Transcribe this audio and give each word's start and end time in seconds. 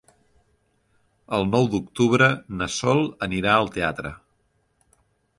El 1.37 1.43
nou 1.49 1.67
d'octubre 1.73 2.29
na 2.61 2.67
Sol 2.77 3.03
anirà 3.27 3.53
al 3.57 3.69
teatre. 3.77 4.13